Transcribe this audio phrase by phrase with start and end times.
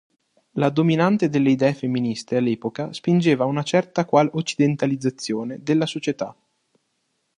[0.53, 6.35] La dominante delle idee femministe all'epoca spingeva a una certa qual occidentalizzazione della società.